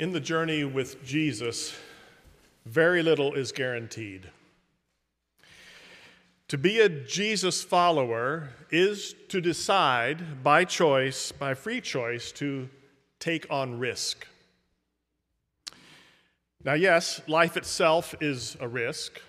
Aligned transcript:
In 0.00 0.12
the 0.12 0.18
journey 0.18 0.64
with 0.64 1.04
Jesus, 1.04 1.76
very 2.64 3.02
little 3.02 3.34
is 3.34 3.52
guaranteed. 3.52 4.30
To 6.48 6.56
be 6.56 6.80
a 6.80 6.88
Jesus 6.88 7.62
follower 7.62 8.48
is 8.70 9.14
to 9.28 9.42
decide 9.42 10.42
by 10.42 10.64
choice, 10.64 11.32
by 11.32 11.52
free 11.52 11.82
choice, 11.82 12.32
to 12.32 12.70
take 13.18 13.46
on 13.50 13.78
risk. 13.78 14.26
Now, 16.64 16.72
yes, 16.72 17.20
life 17.28 17.58
itself 17.58 18.14
is 18.22 18.56
a 18.58 18.66
risk, 18.66 19.20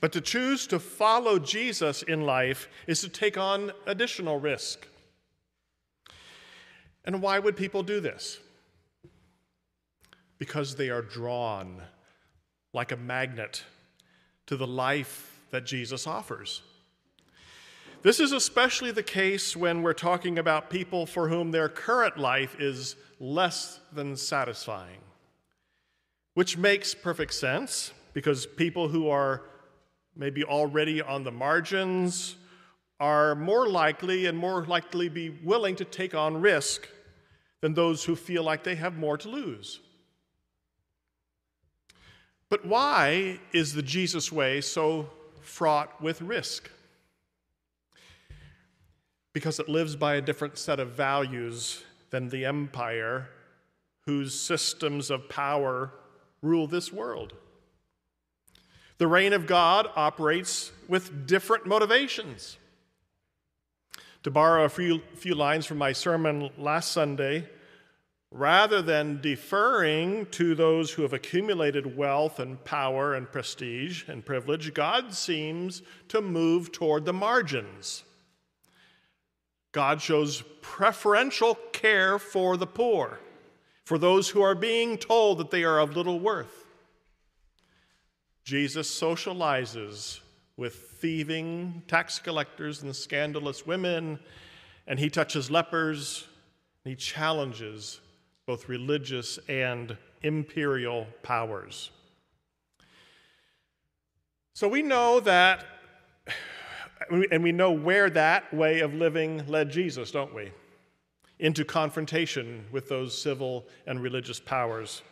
but 0.00 0.12
to 0.12 0.22
choose 0.22 0.66
to 0.68 0.78
follow 0.78 1.38
Jesus 1.38 2.02
in 2.02 2.22
life 2.22 2.68
is 2.86 3.02
to 3.02 3.10
take 3.10 3.36
on 3.36 3.70
additional 3.86 4.40
risk. 4.40 4.88
And 7.04 7.20
why 7.20 7.38
would 7.38 7.54
people 7.54 7.82
do 7.82 8.00
this? 8.00 8.38
Because 10.38 10.76
they 10.76 10.90
are 10.90 11.02
drawn 11.02 11.82
like 12.72 12.92
a 12.92 12.96
magnet 12.96 13.64
to 14.46 14.56
the 14.56 14.66
life 14.66 15.40
that 15.50 15.64
Jesus 15.64 16.06
offers. 16.06 16.62
This 18.02 18.20
is 18.20 18.32
especially 18.32 18.90
the 18.90 19.02
case 19.02 19.56
when 19.56 19.82
we're 19.82 19.94
talking 19.94 20.38
about 20.38 20.68
people 20.68 21.06
for 21.06 21.28
whom 21.28 21.52
their 21.52 21.70
current 21.70 22.18
life 22.18 22.56
is 22.60 22.96
less 23.18 23.80
than 23.92 24.16
satisfying, 24.16 25.00
which 26.34 26.58
makes 26.58 26.94
perfect 26.94 27.32
sense 27.32 27.92
because 28.12 28.44
people 28.44 28.88
who 28.88 29.08
are 29.08 29.42
maybe 30.14 30.44
already 30.44 31.00
on 31.00 31.24
the 31.24 31.32
margins 31.32 32.36
are 33.00 33.34
more 33.34 33.68
likely 33.68 34.26
and 34.26 34.36
more 34.36 34.64
likely 34.66 35.08
be 35.08 35.30
willing 35.30 35.74
to 35.76 35.84
take 35.84 36.14
on 36.14 36.40
risk 36.40 36.86
than 37.60 37.72
those 37.74 38.04
who 38.04 38.14
feel 38.14 38.42
like 38.42 38.64
they 38.64 38.74
have 38.74 38.96
more 38.96 39.16
to 39.16 39.28
lose. 39.28 39.80
But 42.54 42.66
why 42.66 43.40
is 43.52 43.74
the 43.74 43.82
Jesus 43.82 44.30
way 44.30 44.60
so 44.60 45.10
fraught 45.42 46.00
with 46.00 46.22
risk? 46.22 46.70
Because 49.32 49.58
it 49.58 49.68
lives 49.68 49.96
by 49.96 50.14
a 50.14 50.20
different 50.20 50.56
set 50.56 50.78
of 50.78 50.90
values 50.90 51.82
than 52.10 52.28
the 52.28 52.44
empire 52.44 53.28
whose 54.06 54.38
systems 54.38 55.10
of 55.10 55.28
power 55.28 55.90
rule 56.42 56.68
this 56.68 56.92
world. 56.92 57.32
The 58.98 59.08
reign 59.08 59.32
of 59.32 59.48
God 59.48 59.90
operates 59.96 60.70
with 60.86 61.26
different 61.26 61.66
motivations. 61.66 62.56
To 64.22 64.30
borrow 64.30 64.62
a 64.62 64.68
few, 64.68 65.02
few 65.16 65.34
lines 65.34 65.66
from 65.66 65.78
my 65.78 65.90
sermon 65.90 66.50
last 66.56 66.92
Sunday, 66.92 67.48
rather 68.34 68.82
than 68.82 69.20
deferring 69.20 70.26
to 70.26 70.56
those 70.56 70.90
who 70.90 71.02
have 71.02 71.12
accumulated 71.12 71.96
wealth 71.96 72.40
and 72.40 72.62
power 72.64 73.14
and 73.14 73.30
prestige 73.30 74.08
and 74.08 74.26
privilege, 74.26 74.74
God 74.74 75.14
seems 75.14 75.82
to 76.08 76.20
move 76.20 76.72
toward 76.72 77.04
the 77.04 77.12
margins. 77.12 78.02
God 79.70 80.02
shows 80.02 80.42
preferential 80.62 81.54
care 81.72 82.18
for 82.18 82.56
the 82.56 82.66
poor, 82.66 83.20
for 83.84 83.98
those 83.98 84.30
who 84.30 84.42
are 84.42 84.56
being 84.56 84.98
told 84.98 85.38
that 85.38 85.52
they 85.52 85.62
are 85.62 85.78
of 85.78 85.96
little 85.96 86.18
worth. 86.18 86.66
Jesus 88.42 88.90
socializes 88.90 90.18
with 90.56 90.74
thieving 90.74 91.82
tax 91.86 92.18
collectors 92.18 92.82
and 92.82 92.96
scandalous 92.96 93.64
women, 93.64 94.18
and 94.88 94.98
he 94.98 95.08
touches 95.08 95.52
lepers, 95.52 96.26
and 96.84 96.90
he 96.90 96.96
challenges 96.96 98.00
both 98.46 98.68
religious 98.68 99.38
and 99.48 99.96
imperial 100.22 101.06
powers. 101.22 101.90
So 104.54 104.68
we 104.68 104.82
know 104.82 105.20
that, 105.20 105.64
and 107.10 107.42
we 107.42 107.52
know 107.52 107.72
where 107.72 108.08
that 108.10 108.52
way 108.54 108.80
of 108.80 108.94
living 108.94 109.44
led 109.48 109.70
Jesus, 109.70 110.10
don't 110.10 110.34
we? 110.34 110.52
Into 111.38 111.64
confrontation 111.64 112.64
with 112.70 112.88
those 112.88 113.20
civil 113.20 113.66
and 113.86 114.00
religious 114.00 114.38
powers 114.38 115.02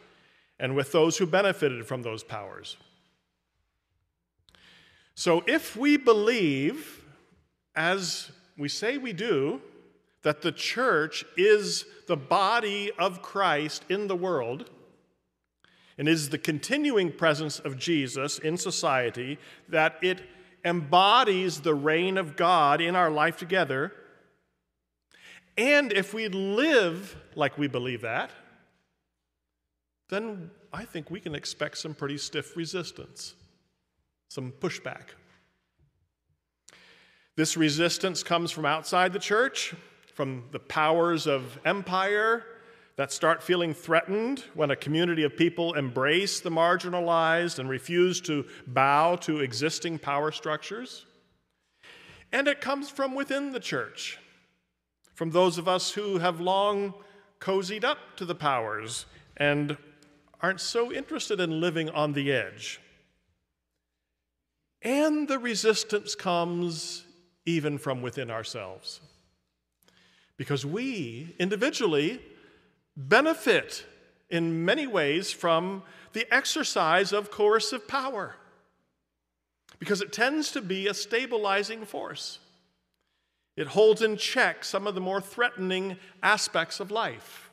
and 0.60 0.76
with 0.76 0.93
those 0.93 1.16
who 1.19 1.26
benefited 1.26 1.87
from 1.87 2.03
those 2.03 2.22
powers. 2.22 2.76
So 5.14 5.43
if 5.47 5.76
we 5.76 5.97
believe, 5.97 7.04
as 7.75 8.31
we 8.56 8.69
say 8.69 8.97
we 8.97 9.12
do, 9.12 9.60
that 10.22 10.43
the 10.43 10.53
church 10.53 11.25
is 11.37 11.84
the 12.06 12.16
body 12.16 12.91
of 12.99 13.22
Christ 13.22 13.84
in 13.88 14.06
the 14.06 14.16
world 14.16 14.71
and 15.99 16.09
is 16.09 16.31
the 16.31 16.38
continuing 16.38 17.12
presence 17.12 17.59
of 17.59 17.78
Jesus 17.78 18.38
in 18.38 18.56
society, 18.56 19.38
that 19.69 19.97
it 20.03 20.22
embodies 20.65 21.61
the 21.61 21.75
reign 21.75 22.16
of 22.16 22.37
God 22.37 22.81
in 22.81 22.97
our 22.97 23.11
life 23.11 23.37
together. 23.37 23.93
And 25.59 25.93
if 25.93 26.15
we 26.15 26.28
live 26.28 27.16
like 27.34 27.59
we 27.59 27.66
believe 27.66 28.03
that, 28.03 28.31
then 30.09 30.50
I 30.72 30.84
think 30.84 31.11
we 31.11 31.21
can 31.21 31.34
expect 31.34 31.78
some 31.78 31.94
pretty 31.94 32.19
stiff 32.19 32.56
resistance 32.56 33.34
some 34.32 34.50
pushback. 34.50 35.09
This 37.37 37.55
resistance 37.55 38.22
comes 38.22 38.50
from 38.50 38.65
outside 38.65 39.12
the 39.12 39.19
church, 39.19 39.75
from 40.15 40.45
the 40.53 40.59
powers 40.59 41.27
of 41.27 41.59
empire 41.65 42.45
that 42.97 43.11
start 43.11 43.43
feeling 43.43 43.73
threatened 43.73 44.45
when 44.55 44.71
a 44.71 44.77
community 44.77 45.23
of 45.23 45.37
people 45.37 45.73
embrace 45.75 46.41
the 46.41 46.50
marginalized 46.50 47.59
and 47.59 47.69
refuse 47.69 48.21
to 48.21 48.45
bow 48.67 49.17
to 49.17 49.41
existing 49.41 49.99
power 49.99 50.31
structures. 50.31 51.06
And 52.31 52.47
it 52.49 52.61
comes 52.61 52.91
from 52.91 53.15
within 53.15 53.53
the 53.53 53.61
church, 53.61 54.19
from 55.15 55.31
those 55.31 55.59
of 55.59 55.69
us 55.69 55.93
who 55.93 56.19
have 56.19 56.41
long 56.41 56.94
cozied 57.41 57.84
up 57.84 57.99
to 58.17 58.25
the 58.25 58.34
powers 58.34 59.06
and 59.37 59.77
aren't 60.41 60.61
so 60.61 60.93
interested 60.93 61.41
in 61.41 61.61
living 61.61 61.89
on 61.91 62.12
the 62.12 62.33
edge. 62.33 62.81
And 64.83 65.29
the 65.29 65.39
resistance 65.39 66.15
comes 66.15 67.05
even 67.47 67.79
from 67.79 68.03
within 68.03 68.31
ourselves. 68.31 69.00
Because 70.37 70.66
we 70.66 71.34
individually 71.38 72.20
benefit 72.97 73.84
in 74.31 74.65
many 74.65 74.87
ways 74.87 75.31
from 75.32 75.82
the 76.12 76.32
exercise 76.34 77.12
of 77.12 77.31
coercive 77.31 77.87
power. 77.87 78.37
Because 79.78 80.00
it 80.00 80.12
tends 80.12 80.50
to 80.53 80.60
be 80.60 80.87
a 80.87 80.94
stabilizing 80.94 81.84
force. 81.84 82.38
It 83.56 83.69
holds 83.69 84.00
in 84.00 84.16
check 84.16 84.65
some 84.65 84.87
of 84.87 84.94
the 84.94 85.00
more 85.00 85.20
threatening 85.20 85.97
aspects 86.22 86.81
of 86.81 86.91
life. 86.91 87.50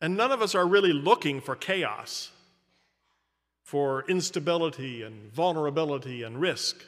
And 0.00 0.16
none 0.16 0.32
of 0.32 0.42
us 0.42 0.54
are 0.54 0.66
really 0.66 0.92
looking 0.92 1.40
for 1.40 1.56
chaos 1.56 2.32
for 3.62 4.04
instability 4.06 5.02
and 5.02 5.32
vulnerability 5.32 6.22
and 6.22 6.38
risk. 6.38 6.84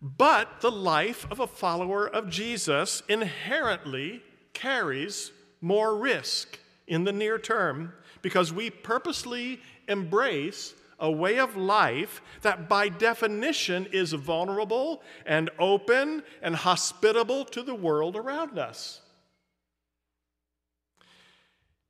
But 0.00 0.60
the 0.60 0.70
life 0.70 1.26
of 1.30 1.40
a 1.40 1.46
follower 1.46 2.06
of 2.06 2.30
Jesus 2.30 3.02
inherently 3.08 4.22
carries 4.52 5.32
more 5.60 5.96
risk 5.96 6.58
in 6.86 7.04
the 7.04 7.12
near 7.12 7.38
term 7.38 7.92
because 8.22 8.52
we 8.52 8.70
purposely 8.70 9.60
embrace 9.88 10.74
a 11.00 11.10
way 11.10 11.38
of 11.38 11.56
life 11.56 12.20
that 12.42 12.68
by 12.68 12.88
definition 12.88 13.86
is 13.92 14.12
vulnerable 14.12 15.02
and 15.26 15.50
open 15.58 16.22
and 16.42 16.56
hospitable 16.56 17.44
to 17.44 17.62
the 17.62 17.74
world 17.74 18.16
around 18.16 18.58
us. 18.58 19.00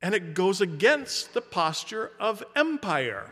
And 0.01 0.15
it 0.15 0.33
goes 0.33 0.61
against 0.61 1.33
the 1.33 1.41
posture 1.41 2.11
of 2.19 2.43
empire, 2.55 3.31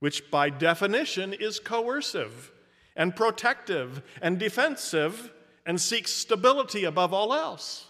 which 0.00 0.30
by 0.30 0.50
definition 0.50 1.32
is 1.32 1.58
coercive 1.58 2.52
and 2.96 3.14
protective 3.14 4.02
and 4.22 4.38
defensive 4.38 5.32
and 5.64 5.80
seeks 5.80 6.10
stability 6.10 6.84
above 6.84 7.12
all 7.12 7.34
else. 7.34 7.86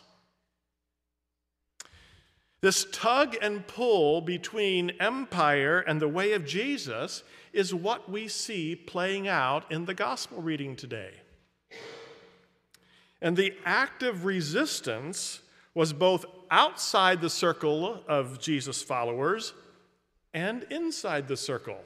This 2.62 2.86
tug 2.90 3.36
and 3.40 3.66
pull 3.66 4.20
between 4.20 4.90
empire 4.98 5.78
and 5.80 6.00
the 6.00 6.08
way 6.08 6.32
of 6.32 6.46
Jesus 6.46 7.22
is 7.52 7.72
what 7.72 8.10
we 8.10 8.28
see 8.28 8.74
playing 8.74 9.28
out 9.28 9.70
in 9.70 9.84
the 9.84 9.94
gospel 9.94 10.42
reading 10.42 10.74
today. 10.74 11.12
And 13.20 13.36
the 13.36 13.54
active 13.64 14.24
resistance 14.24 15.40
was 15.74 15.92
both 15.92 16.24
outside 16.50 17.20
the 17.20 17.30
circle 17.30 18.02
of 18.08 18.40
Jesus' 18.40 18.82
followers 18.82 19.52
and 20.34 20.64
inside 20.70 21.28
the 21.28 21.36
circle. 21.36 21.78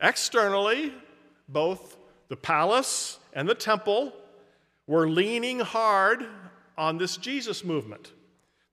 Externally, 0.00 0.94
both 1.48 1.96
the 2.28 2.36
palace 2.36 3.18
and 3.32 3.48
the 3.48 3.54
temple 3.54 4.12
were 4.86 5.08
leaning 5.08 5.60
hard 5.60 6.26
on 6.76 6.98
this 6.98 7.16
Jesus 7.16 7.64
movement. 7.64 8.12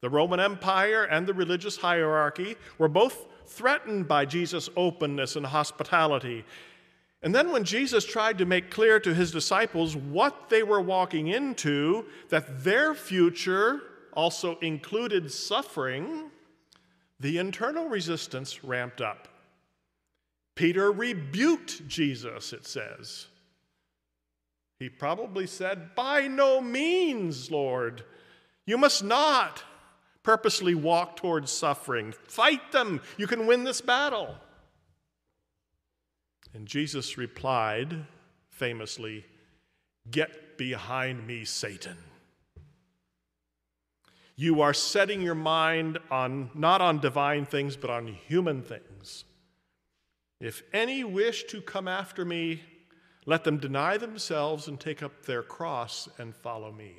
The 0.01 0.09
Roman 0.09 0.39
Empire 0.39 1.03
and 1.03 1.25
the 1.25 1.33
religious 1.33 1.77
hierarchy 1.77 2.55
were 2.77 2.87
both 2.87 3.25
threatened 3.47 4.07
by 4.07 4.25
Jesus' 4.25 4.69
openness 4.75 5.35
and 5.35 5.45
hospitality. 5.45 6.45
And 7.21 7.33
then, 7.33 7.51
when 7.51 7.63
Jesus 7.63 8.05
tried 8.05 8.37
to 8.37 8.45
make 8.45 8.69
clear 8.69 8.99
to 8.99 9.13
his 9.13 9.31
disciples 9.31 9.95
what 9.95 10.49
they 10.49 10.61
were 10.61 10.81
walking 10.81 11.27
into, 11.27 12.05
that 12.29 12.63
their 12.63 12.93
future 12.93 13.81
also 14.13 14.59
included 14.59 15.31
suffering, 15.31 16.29
the 17.19 17.37
internal 17.39 17.89
resistance 17.89 18.63
ramped 18.63 19.01
up. 19.01 19.27
Peter 20.55 20.91
rebuked 20.91 21.87
Jesus, 21.87 22.53
it 22.53 22.65
says. 22.65 23.27
He 24.79 24.89
probably 24.89 25.47
said, 25.47 25.95
By 25.95 26.27
no 26.27 26.61
means, 26.61 27.51
Lord. 27.51 28.03
You 28.65 28.77
must 28.77 29.03
not 29.03 29.63
purposely 30.23 30.73
walk 30.73 31.17
towards 31.17 31.51
suffering. 31.51 32.13
Fight 32.27 32.71
them. 32.71 33.01
You 33.17 33.27
can 33.27 33.45
win 33.45 33.63
this 33.63 33.81
battle. 33.81 34.35
And 36.53 36.65
Jesus 36.65 37.17
replied 37.17 38.05
famously, 38.49 39.25
Get 40.09 40.57
behind 40.57 41.27
me, 41.27 41.45
Satan. 41.45 41.97
You 44.37 44.61
are 44.61 44.73
setting 44.73 45.21
your 45.21 45.35
mind 45.35 45.99
on 46.11 46.49
not 46.53 46.81
on 46.81 46.99
divine 46.99 47.45
things, 47.45 47.75
but 47.75 47.89
on 47.89 48.07
human 48.07 48.61
things. 48.61 49.23
If 50.45 50.61
any 50.71 51.03
wish 51.03 51.45
to 51.45 51.59
come 51.59 51.87
after 51.87 52.23
me, 52.23 52.61
let 53.25 53.43
them 53.43 53.57
deny 53.57 53.97
themselves 53.97 54.67
and 54.67 54.79
take 54.79 55.01
up 55.01 55.25
their 55.25 55.41
cross 55.41 56.07
and 56.19 56.35
follow 56.35 56.71
me. 56.71 56.93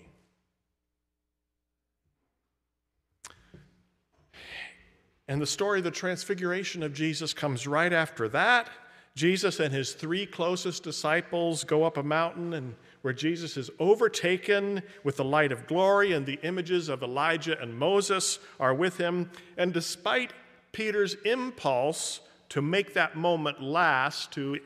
And 5.28 5.40
the 5.40 5.46
story 5.46 5.78
of 5.78 5.84
the 5.84 5.93
transfiguration 5.93 6.82
of 6.82 6.93
Jesus 6.93 7.32
comes 7.32 7.69
right 7.69 7.93
after 7.93 8.28
that. 8.31 8.69
Jesus 9.14 9.60
and 9.60 9.72
his 9.72 9.92
three 9.92 10.26
closest 10.26 10.82
disciples 10.82 11.62
go 11.62 11.84
up 11.84 11.99
a 11.99 12.02
mountain 12.02 12.52
and 12.54 12.75
where 13.02 13.14
Jesus 13.14 13.56
is 13.56 13.70
overtaken 13.78 14.82
with 15.04 15.19
the 15.19 15.25
light 15.25 15.52
of 15.52 15.69
glory 15.69 16.14
and 16.14 16.26
the 16.26 16.40
images 16.42 16.88
of 16.88 17.04
Elijah 17.04 17.60
and 17.62 17.78
Moses 17.78 18.40
are 18.58 18.75
with 18.75 18.96
him. 18.96 19.31
And 19.56 19.72
despite 19.72 20.32
Peter's 20.72 21.14
impulse 21.25 22.22
to 22.50 22.62
make 22.62 22.94
that 22.94 23.16
moment 23.16 23.62
last, 23.62 24.32
to 24.32 24.58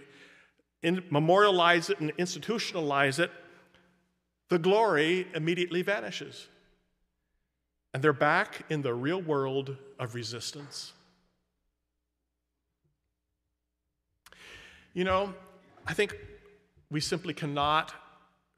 in, 0.83 1.03
memorialize 1.11 1.91
it 1.91 2.01
and 2.01 2.17
institutionalize 2.17 3.19
it, 3.19 3.31
the 4.49 4.59
glory 4.59 5.27
immediately 5.35 5.83
vanishes. 5.83 6.49
And 7.93 8.03
they're 8.03 8.13
back 8.13 8.65
in 8.71 8.83
the 8.83 8.95
real 8.95 9.21
world 9.21 9.77
of 9.99 10.15
resistance. 10.15 10.93
You 14.95 15.05
know, 15.05 15.35
I 15.87 15.95
think 15.95 16.17
we 16.91 17.01
simply 17.01 17.35
cannot 17.35 17.95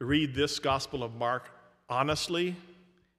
read 0.00 0.34
this 0.34 0.58
Gospel 0.58 1.02
of 1.02 1.14
Mark 1.14 1.50
honestly 1.88 2.56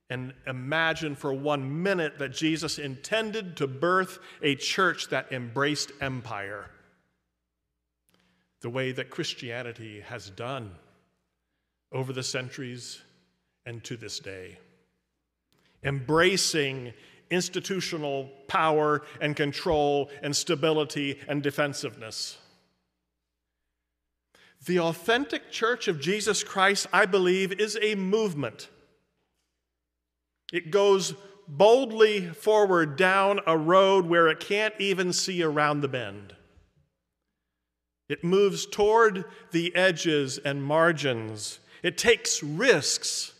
and 0.09 0.33
imagine 0.45 1.15
for 1.15 1.33
one 1.33 1.81
minute 1.83 2.19
that 2.19 2.33
Jesus 2.33 2.77
intended 2.77 3.57
to 3.57 3.67
birth 3.67 4.19
a 4.41 4.55
church 4.55 5.09
that 5.09 5.31
embraced 5.31 5.91
empire 6.01 6.69
the 8.63 8.69
way 8.69 8.93
that 8.93 9.09
Christianity 9.09 10.01
has 10.01 10.29
done 10.29 10.71
over 11.91 12.13
the 12.13 12.23
centuries 12.23 13.01
and 13.65 13.83
to 13.83 13.97
this 13.97 14.19
day. 14.19 14.57
Embracing 15.83 16.93
institutional 17.29 18.29
power 18.47 19.03
and 19.19 19.35
control 19.35 20.09
and 20.21 20.35
stability 20.35 21.19
and 21.27 21.43
defensiveness. 21.43 22.37
The 24.65 24.79
authentic 24.79 25.51
church 25.51 25.89
of 25.89 25.99
Jesus 25.99 26.41
Christ, 26.41 26.87
I 26.93 27.05
believe, 27.05 27.51
is 27.59 27.77
a 27.81 27.95
movement. 27.95 28.69
It 30.53 30.69
goes 30.69 31.15
boldly 31.47 32.27
forward 32.27 32.95
down 32.95 33.41
a 33.45 33.57
road 33.57 34.05
where 34.05 34.29
it 34.29 34.39
can't 34.39 34.75
even 34.79 35.11
see 35.11 35.43
around 35.43 35.81
the 35.81 35.87
bend. 35.87 36.35
It 38.07 38.23
moves 38.23 38.67
toward 38.67 39.25
the 39.51 39.75
edges 39.75 40.37
and 40.37 40.63
margins. 40.63 41.59
It 41.81 41.97
takes 41.97 42.43
risks 42.43 43.33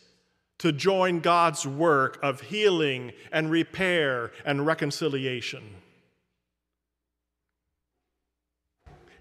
to 0.58 0.72
join 0.72 1.20
God's 1.20 1.64
work 1.64 2.18
of 2.20 2.40
healing 2.40 3.12
and 3.30 3.50
repair 3.50 4.32
and 4.44 4.66
reconciliation. 4.66 5.62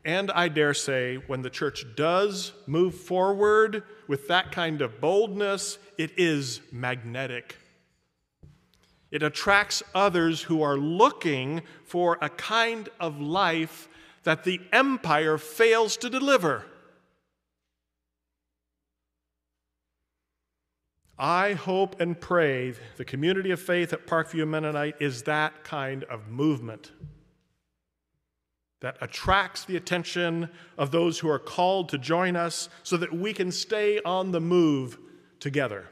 And 0.04 0.31
I 0.31 0.48
dare 0.48 0.74
say, 0.74 1.18
when 1.28 1.44
the 1.44 1.50
church 1.50 1.86
does 1.96 2.54
move 2.66 2.96
forward 2.96 3.84
with 4.07 4.28
that 4.30 4.51
kind 4.51 4.81
of 4.81 5.00
boldness, 5.00 5.78
it 5.98 6.12
is 6.18 6.60
magnetic. 6.72 7.57
It 9.13 9.21
attracts 9.21 9.83
others 9.94 10.42
who 10.42 10.63
are 10.63 10.75
looking 10.75 11.62
for 11.86 12.18
a 12.19 12.30
kind 12.30 12.89
of 13.00 13.21
life 13.21 13.88
that 14.24 14.44
the 14.44 14.60
empire 14.71 15.38
fails 15.38 15.98
to 15.98 16.10
deliver. 16.10 16.65
I 21.15 21.54
hope 21.54 22.01
and 22.01 22.19
pray 22.19 22.74
the 22.98 23.06
community 23.06 23.51
of 23.51 23.62
faith 23.62 23.94
at 23.94 24.07
Parkview 24.07 24.48
Mennonite 24.48 24.95
is 25.00 25.21
that 25.24 25.63
kind 25.63 26.06
of 26.06 26.30
movement 26.30 26.92
that 28.81 28.98
attracts 29.00 29.63
the 29.63 29.77
attention 29.77 30.50
of 30.75 30.89
those 30.89 31.19
who 31.19 31.30
are 31.30 31.38
called 31.38 31.89
to 31.89 32.00
join 32.00 32.36
us 32.36 32.68
so 32.81 32.98
that 32.98 33.13
we 33.13 33.31
can 33.31 33.51
stay 33.51 34.00
on 34.04 34.31
the 34.31 34.42
move 34.42 34.98
together. 35.39 35.88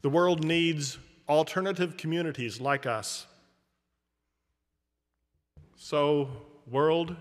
The 0.00 0.08
world 0.08 0.44
needs 0.44 0.96
alternative 1.28 1.96
communities 1.96 2.60
like 2.60 2.86
us. 2.86 3.26
So, 5.76 6.28
world, 6.70 7.16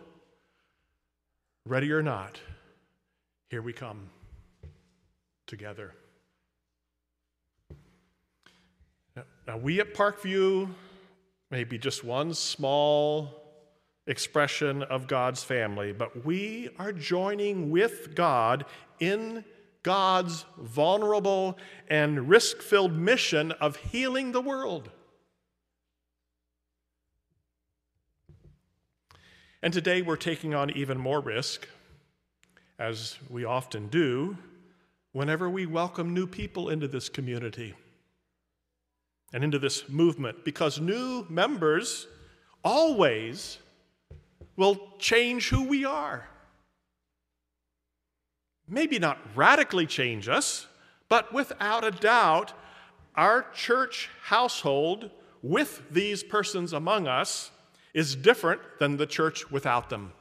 ready 1.65 1.91
or 1.91 2.01
not, 2.01 2.39
here 3.49 3.61
we 3.61 3.73
come 3.73 4.09
together. 5.47 5.93
Now, 9.47 9.57
we 9.57 9.79
at 9.81 9.93
Parkview 9.93 10.69
may 11.49 11.63
be 11.63 11.77
just 11.77 12.03
one 12.03 12.33
small 12.33 13.41
expression 14.07 14.83
of 14.83 15.07
God's 15.07 15.43
family, 15.43 15.91
but 15.91 16.25
we 16.25 16.69
are 16.79 16.93
joining 16.93 17.69
with 17.69 18.15
God 18.15 18.65
in 18.99 19.43
God's 19.83 20.45
vulnerable 20.57 21.57
and 21.89 22.29
risk 22.29 22.61
filled 22.61 22.93
mission 22.93 23.51
of 23.53 23.75
healing 23.77 24.31
the 24.31 24.41
world. 24.41 24.89
And 29.63 29.73
today 29.73 30.01
we're 30.01 30.15
taking 30.15 30.53
on 30.55 30.71
even 30.71 30.97
more 30.97 31.19
risk, 31.19 31.67
as 32.79 33.17
we 33.29 33.45
often 33.45 33.87
do, 33.87 34.37
whenever 35.11 35.49
we 35.49 35.65
welcome 35.65 36.13
new 36.13 36.25
people 36.25 36.69
into 36.69 36.87
this 36.87 37.09
community 37.09 37.75
and 39.33 39.43
into 39.43 39.59
this 39.59 39.87
movement, 39.87 40.43
because 40.43 40.79
new 40.79 41.25
members 41.29 42.07
always 42.63 43.59
will 44.55 44.79
change 44.99 45.49
who 45.49 45.63
we 45.67 45.85
are. 45.85 46.27
Maybe 48.73 48.99
not 48.99 49.19
radically 49.35 49.85
change 49.85 50.29
us, 50.29 50.65
but 51.09 51.33
without 51.33 51.83
a 51.83 51.91
doubt, 51.91 52.53
our 53.15 53.45
church 53.53 54.09
household 54.23 55.11
with 55.43 55.81
these 55.91 56.23
persons 56.23 56.71
among 56.71 57.05
us 57.05 57.51
is 57.93 58.15
different 58.15 58.61
than 58.79 58.95
the 58.95 59.05
church 59.05 59.51
without 59.51 59.89
them. 59.89 60.13